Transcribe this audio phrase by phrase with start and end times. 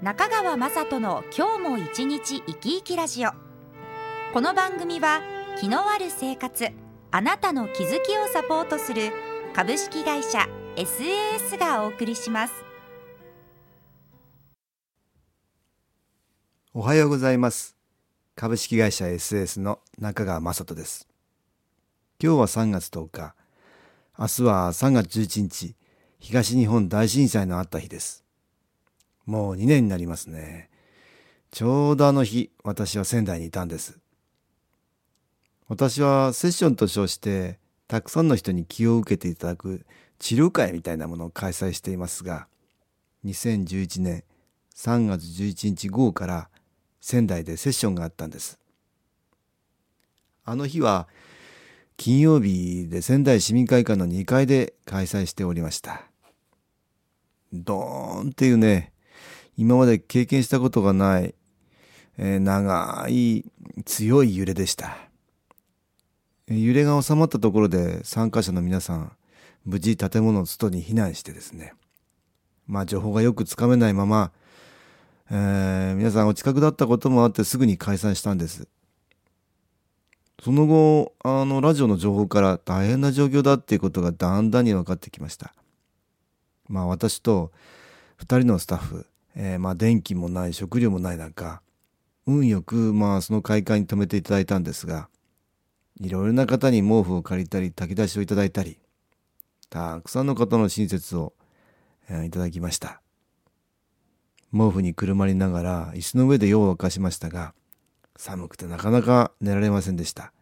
[0.00, 3.30] 中川雅人の今日も一日生き生きラジオ。
[4.32, 5.22] この番組は
[5.60, 6.68] 気のある生活
[7.10, 9.10] あなたの気づきをサポートする
[9.56, 10.46] 株式会社
[10.76, 12.54] SAS がお送りします。
[16.72, 17.76] おはようございます。
[18.36, 21.08] 株式会社 SAS の中川雅人です。
[22.22, 23.34] 今日は3月10日。
[24.16, 25.74] 明日は3月11日
[26.20, 28.27] 東日本大震災のあった日です。
[29.28, 30.70] もう2年になりますね。
[31.50, 33.98] ちょうどあの日、私は仙台にいたんです。
[35.68, 37.58] 私はセッションと称して、
[37.88, 39.84] たくさんの人に気を受けていただく
[40.18, 42.48] 治療会みたいなものを開催していますが、
[43.26, 44.24] 2011年
[44.74, 46.48] 3月11日午後から
[47.02, 48.58] 仙台でセッションがあったんです。
[50.46, 51.06] あの日は
[51.98, 56.06] 金曜日で仙台市民会館の2階で開催しておりました。
[57.52, 58.94] ドーンっていうね、
[59.58, 61.34] 今まで経験したことがない、
[62.16, 63.44] えー、長い
[63.84, 64.96] 強い揺れでした。
[66.46, 69.12] 揺れが収まったところで参加者の皆さん、
[69.64, 71.74] 無事建物の外に避難してですね、
[72.68, 74.30] まあ情報がよくつかめないまま、
[75.28, 78.68] えー、皆さんお近くだったこともあってすぐに解散したんです。
[80.40, 85.52] その後、あの、ラジオの情報から大変な状況だっていうことがだんだんに分かってきました。
[86.68, 87.50] まあ私と
[88.18, 89.07] 二人のスタッフ、
[89.40, 91.62] えー、まあ電気もない食料もない中
[92.26, 95.08] 運よくまあその会館に泊めていただいたんですが
[96.00, 98.78] いろいろな方に毛布を借りたり炊き出しをいただいたり
[99.70, 101.32] たくさんの方の親切を、
[102.10, 103.00] えー、いただきました。
[104.50, 107.52] 毛布にくるまりながら椅子の上で夜を明かしましたが
[108.16, 110.32] 寒くてなかなか寝られませんでした。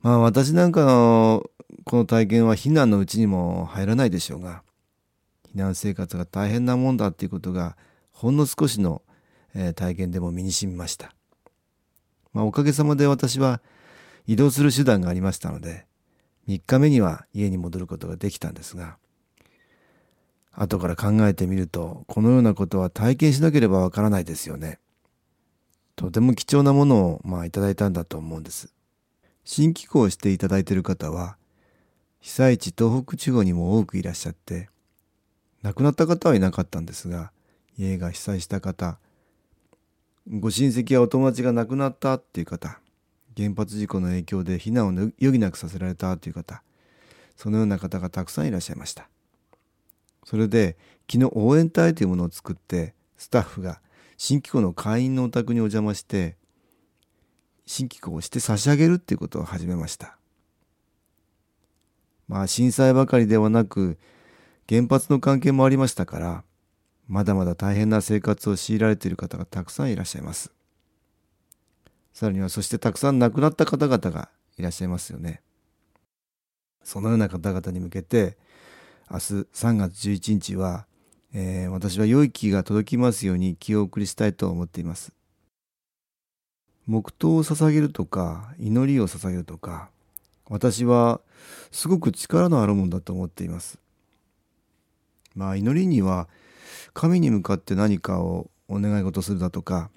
[0.00, 1.50] まあ私なんかの
[1.84, 4.62] この体験は避難のうちにも入らないでしょうが
[5.54, 7.76] 避難生活が大変なもんだっていうことが
[8.22, 9.02] ほんの少しの、
[9.52, 11.12] えー、体験でも身に染みました。
[12.32, 13.60] まあ、おかげさまで私は
[14.28, 15.86] 移動する手段がありましたので
[16.46, 18.96] 3日目には家に戻ることができたんですが
[20.52, 24.78] 後から考えてみるとこのようなことは体験しなければわからないですよね。
[25.96, 28.72] とても貴重なものをまあいただいたんだと思うんです。
[29.44, 31.36] 新機構をしていただいている方は
[32.20, 34.68] 被災地東北地方にも多くいらっしゃって
[35.62, 37.32] 亡くなった方はいなかったんですが
[37.78, 38.98] 家が被災した方
[40.28, 42.78] ご親戚やお友達が亡くなったっていう方
[43.36, 46.62] 原発事故の影響で避難を余儀なくさせられたという方
[47.36, 49.08] そのような方がたくさんいらっしゃいました。
[50.24, 50.76] それで
[51.10, 53.80] 昨日応援隊というものを作ってスタッフが
[54.16, 56.36] 新機構の会員のお宅にお邪魔して
[57.66, 60.16] 新機構をして差し上げるっていうことを始めました。
[62.28, 63.98] まあ震災ばかりではなく
[64.68, 66.44] 原発の関係もありましたから
[67.12, 70.50] まだまだ大変な生活を強いられている方がたくさんいらっしゃいます。
[72.14, 75.42] さらにはそしてたくさん亡くなった方々がいらっしゃいますよね。
[76.82, 78.38] そのような方々に向けて
[79.10, 80.86] 明日3月11日は、
[81.34, 85.12] えー、私は良い気が届きますように気を送りしたいと思っています。
[86.86, 89.90] 黙祷を捧げるとか祈りを捧げるとか
[90.48, 91.20] 私は
[91.72, 93.78] すごく力のあるものだと思っています。
[95.36, 96.26] まあ祈りには
[96.94, 99.90] 神に向かって何かをお願い事するだとか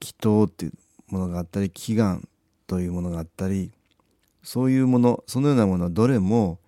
[0.00, 0.72] 祈祷っていう
[1.08, 2.28] ものがあったり祈願
[2.66, 3.72] というものがあったり
[4.42, 6.58] そういうものそのようなものはどれも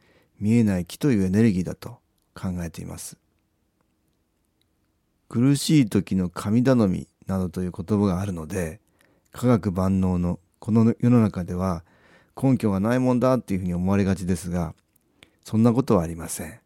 [0.40, 1.98] 見えない気というエネルギーだと
[2.34, 3.16] 考えています。
[5.28, 8.80] 苦しい時の神頼みなどという言葉があるので
[9.32, 11.84] 科学万能のこの世の中では
[12.40, 14.74] 根拠がないもんだっていうふうに思われがちですが
[15.44, 16.60] そんなことはありません。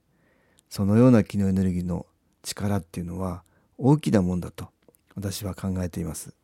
[0.68, 2.06] そのような気のエネルギーの
[2.42, 3.42] 力っていうのは
[3.78, 4.68] 大きなもんだと
[5.14, 6.34] 私は考えています。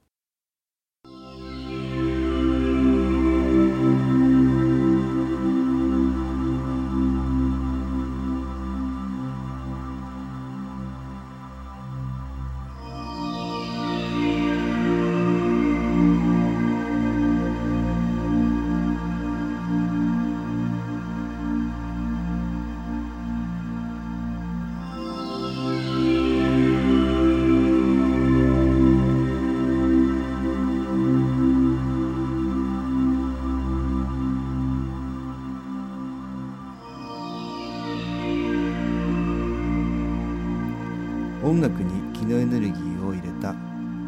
[41.69, 43.55] 楽に気のエネルギーを入れた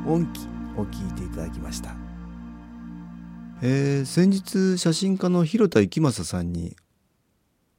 [0.06, 0.40] 音機
[0.78, 1.94] を聴いていただきました、
[3.60, 6.74] えー、先日写真家の広田幸正さんに、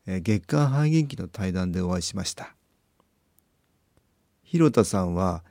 [0.05, 2.55] えー、月刊肺元気の対談でお会いしました。
[4.43, 5.43] 広田さんは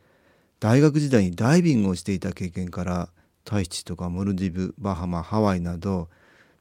[0.61, 3.09] 大学時代にダイビングをしていた経験から
[3.45, 6.09] タヒチとかモルディブバハマハワイなど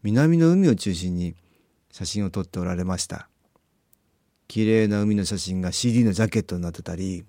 [0.01, 1.36] 南の海を中心に
[1.92, 3.30] 写真を撮っておられました。
[4.48, 7.24] 綺麗な海の写真が CD のジャケットになってたり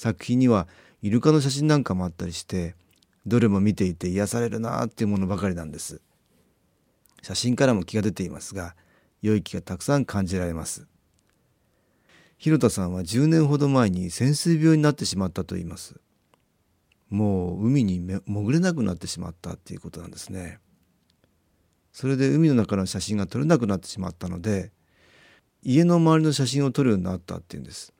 [0.00, 0.66] 作品には
[1.02, 2.74] イルカの写真なんかもあったりして
[3.26, 6.00] どれも見ていて癒されるなっていうものばかりなんです。
[7.20, 8.74] 写真からも気が出ていますが
[9.20, 10.86] 良い気がたくさん感じられます。
[12.38, 16.00] 広田さんは10年ほど前に潜水病になってしまったと言います。
[17.10, 20.60] もう海に潜れなくなってしまったっていうことなんですね。
[21.92, 24.72] それで海の中の写真が撮れなくなってしまったので
[25.62, 27.92] 家の周りの写真を撮るようになったっていうんです。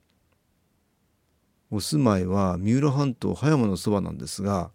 [1.70, 4.70] お住まいは三浦半島葉山のそばなんですが、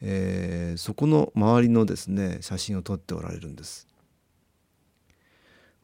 [0.00, 3.88] えー、そこの周りのですね写真を撮っておられるんです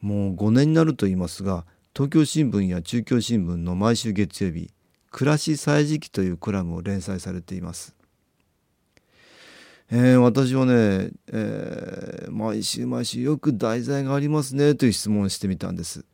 [0.01, 1.65] もう5年になると言いますが
[1.95, 4.71] 東京新聞や中京新聞の毎週月曜日
[5.11, 7.97] 「暮らし歳時記」というコラムを連載されています
[9.95, 16.07] えー、私はね、えー、毎週毎週よく題材がありますねという質問をしてみたんです。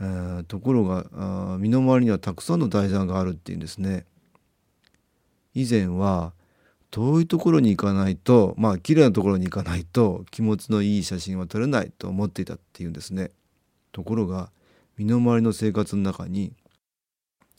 [0.00, 4.04] えー、ところが身の回りにはたくさんの題材があるっていうんですね。
[5.54, 6.34] 以前は
[6.90, 13.30] 遠いところに行かないとまあ綺麗なところに行かないと気持ちのいい写真は撮れないと思っていたっていうんですね。
[13.92, 14.50] ところが
[14.98, 16.52] 身の回りの生活の中に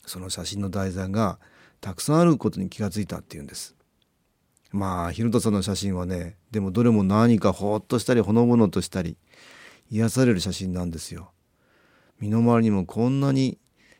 [0.06, 1.38] その写真の題材が
[1.80, 3.74] たくさんあることに気がついたっていうんです。
[4.70, 9.16] まあ広田さんの写真はねでもどれも何かほっとしたりほのぼのとしたり
[9.90, 11.30] 癒される写真なんですよ。
[12.20, 13.58] 身の回りにもこんなに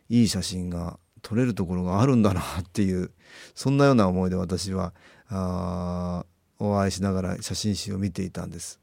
[0.09, 3.11] いい写真が撮れるところがあるんだなっていう
[3.55, 4.95] そんなような思いで私は
[5.29, 6.25] あ
[6.59, 8.81] お会いしながら写真集を見ていたんです。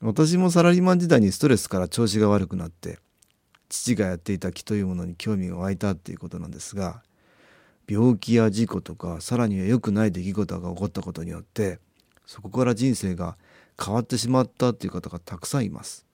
[0.00, 3.00] 私もサラリーマン時代にストレスから調子が悪くなって
[3.68, 7.02] 父がやっていた木というものに興味が湧いたっていうことなんですが
[7.88, 11.80] 病気や事故とかさらには良くない出来事が起こったことによって
[12.26, 13.36] そこから人生が
[13.82, 16.07] 変わってしまったっていう方がたくさんいます。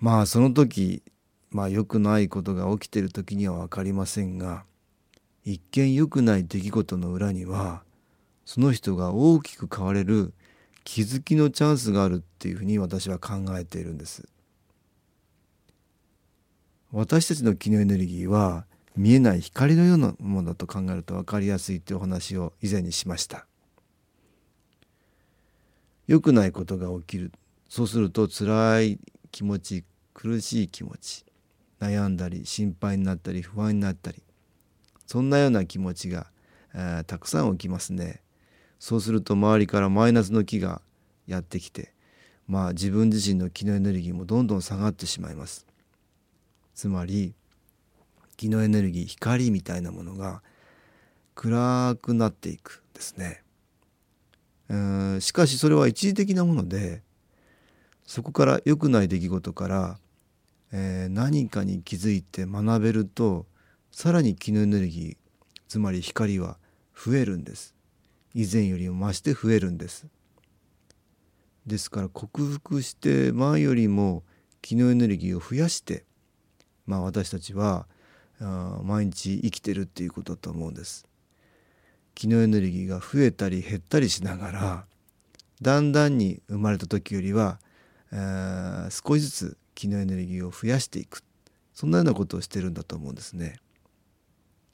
[0.00, 1.02] まあその時
[1.50, 4.64] まあ良くないことが起きてる時には分かりませんが
[5.44, 7.82] 一見良くない出来事の裏には
[8.44, 10.32] その人が大きく変われる
[10.84, 14.26] 気づきのチャンスがあるっていうふうに私は考えているんです。
[16.92, 18.64] 私たちの気のエネルギーは
[18.96, 23.46] 見えない光のようなものだと考えると分かりやすいというお話を以前にしました
[26.08, 27.30] 良くないことが起きる
[27.68, 28.98] そうすると辛い
[29.30, 29.84] 気持ち
[30.20, 31.24] 苦しい気持ち
[31.80, 34.22] 悩んだり心配になったり不安になったり
[35.06, 36.26] そんなような気持ちが、
[36.74, 38.20] えー、たくさん起きますね
[38.78, 40.82] そうすると周りからマイナスの気が
[41.26, 41.94] やってきて
[42.46, 45.66] まあ自分自身の気のエネルギーもどんどん下がってしまいます
[46.74, 47.32] つまり
[48.36, 50.42] 気のエネルギー光みたいなものが
[51.34, 53.42] 暗くなっていくですね。
[55.20, 57.02] しかしそれは一時的なもので
[58.10, 59.98] そこから良くない出来事から、
[60.72, 63.46] えー、何かに気づいて学べると
[63.90, 65.16] さらに気のエネルギー
[65.68, 66.58] つまり光は
[66.96, 67.74] 増えるんです
[68.34, 70.06] 以前よりも増して増えるんです
[71.66, 74.22] ですから克服して前よりも
[74.62, 76.04] 気のエネルギーを増やして
[76.86, 77.86] まあ私たちは
[78.40, 81.06] あ毎日生きてるっていうことだと思うんです。
[82.14, 84.84] 気のエネルギーが増えたり減ったりしながら
[85.62, 87.60] だんだんに生まれた時よりは、
[88.12, 91.22] えー、少しずつ気のエネルギーを増やしていく
[91.72, 93.56] そんなようなことをしてるんだと思うんですね。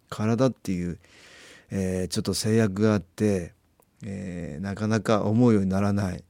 [0.09, 0.99] 体っていう、
[1.71, 3.53] えー、ちょっと制約があって、
[4.05, 6.25] えー、なかなか思うようにならない、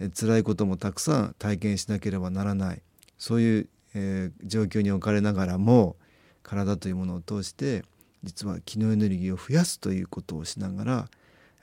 [0.00, 2.82] えー、辛いこともたくさん体験しなければならない
[3.18, 5.96] そういう、えー、状況に置かれながらも
[6.42, 7.84] 体というものを通して
[8.22, 11.08] 実は気のエネルギーを増やすということをしながら、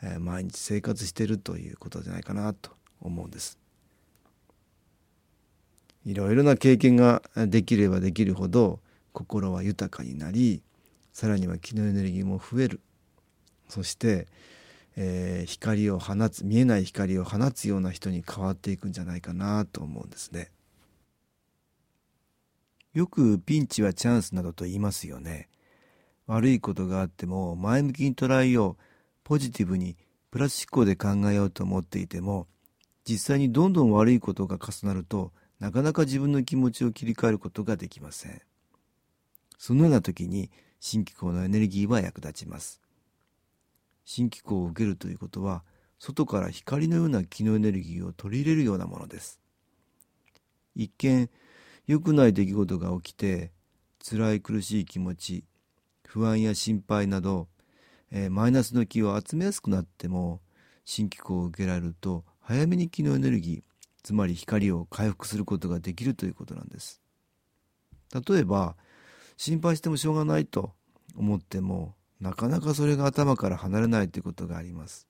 [0.03, 2.69] え、毎日生活してるということじゃないかなと
[3.01, 3.57] 思うんです。
[6.05, 8.79] いろいろな経験ができればできるほど
[9.13, 10.63] 心は豊かになり
[11.13, 12.81] さらには気のエネルギーも増える
[13.67, 14.27] そして、
[14.97, 20.51] えー、光を放つ見えない光を放つような人に変わっていくんじゃないかなと思うんですね。
[22.93, 25.47] よくピンチはチャンスなどと言いますよね。
[26.27, 28.83] 悪いことがあっても前向きに捉えよう、
[29.23, 29.95] ポジティブに
[30.29, 32.47] プラス思考で考えようと思っていても、
[33.07, 35.31] 実際にどんどん悪いことが重なると
[35.61, 38.41] なかなか自分の気持ちを切り替えることができません。
[39.59, 40.49] そのような時に
[40.79, 42.81] 新機構のエネルギーは役立ちます。
[44.03, 45.63] 新機構を受けるということは
[45.99, 49.39] 外から光のような気のエネルギーを取り入れるようなものです。
[50.75, 51.29] 一見
[51.85, 53.51] 良くない出来事が起きて
[54.03, 55.45] 辛い苦しい気持ち
[56.07, 57.49] 不安や心配など、
[58.09, 60.41] えー、マイナスの気を集めやすくなっても
[60.85, 63.70] 新機構を受けられると早めに気のエネルギー
[64.03, 67.01] つまり光を回復することができるということなんです。
[68.27, 68.75] 例えば
[69.37, 70.73] 心配してもしょうがないと
[71.15, 75.07] 思ってもなかなかそれが頭から離れないということがあります。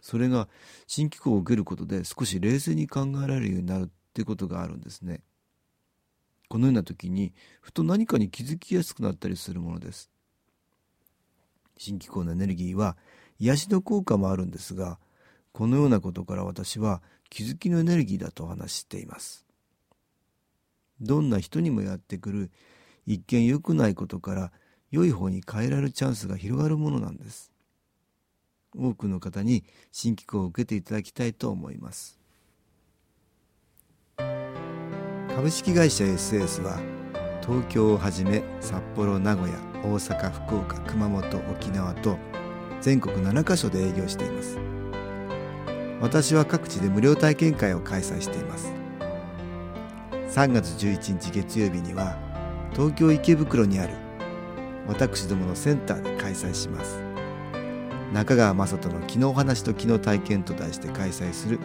[0.00, 0.48] それが
[0.86, 5.22] 新機構を受けることで少し冷静に考えられるようになるっていうことがあるんですね。
[6.48, 10.10] このような時にふと何かに気づきやすくなったりするものです。
[11.78, 12.96] 新機構のエネルギーは
[13.38, 14.98] 癒しの効果もあるんですが
[15.52, 19.46] このようなことから私は気づきのエネルギーだとお話しています。
[21.00, 22.50] どんな人にもやってくる
[23.06, 24.52] 一見良くないことから
[24.90, 27.50] 良い方に変えられるチャンスが広がるものなんです。
[28.76, 32.20] 多くの方に新機構を受けていただきたいと思います。
[35.34, 36.78] 株式会社 SS は
[37.40, 42.18] 東京をはじめ札幌名古屋大阪福岡熊本沖縄と
[42.82, 44.81] 全国7カ所で営業しています。
[46.02, 48.72] 私は各地で無料体験会を開催しています。
[50.30, 52.16] 3月11日月曜日には
[52.72, 53.94] 東京池袋にある
[54.88, 57.00] 私どものセンターで開催します。
[58.12, 61.60] 中川雅人の「昨日話と昨日体験」と題して開催する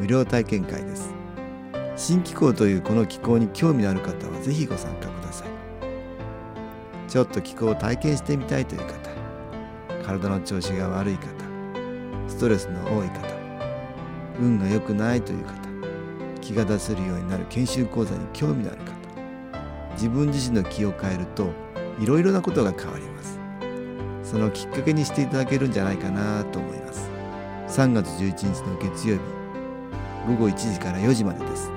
[0.00, 1.12] 無料体験会です。
[1.94, 5.48] 新気候というこの気候に興味のある方はぜひご参加ください。
[7.08, 9.10] ちょっと気候を体験してみたいという方
[10.02, 11.26] 体の調子が悪い方
[12.26, 13.41] ストレスの多い方
[14.40, 15.52] 運が良くないという方
[16.40, 18.92] 気が出せるようになる研修講座に興味のある方
[19.92, 21.50] 自分自身の気を変えると
[22.00, 23.38] いろいろなことが変わります。
[24.24, 27.10] そのきっかけにしていただけるんじゃないかなと思います。
[27.68, 29.20] 3月11日の月曜日
[30.26, 31.70] 午後1時から4時までです。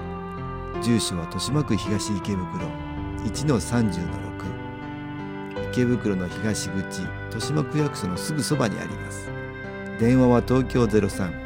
[0.81, 2.67] 住所は豊島区東池袋
[3.25, 4.05] 1-30-6
[5.71, 9.29] 池袋の東口豊島区役所のすぐそばにあります。
[9.99, 11.44] 電話は東京03